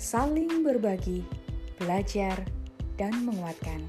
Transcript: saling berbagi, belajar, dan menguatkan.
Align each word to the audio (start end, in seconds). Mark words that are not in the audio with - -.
saling 0.00 0.64
berbagi, 0.64 1.20
belajar, 1.76 2.40
dan 2.96 3.12
menguatkan. 3.20 3.84